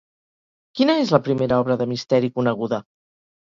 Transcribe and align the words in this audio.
Quina 0.79 0.95
és 1.01 1.11
la 1.15 1.19
primera 1.27 1.59
obra 1.65 1.77
de 1.83 1.89
misteri 1.93 2.33
coneguda? 2.41 2.81